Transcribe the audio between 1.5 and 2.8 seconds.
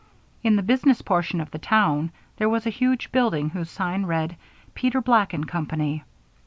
the town there was a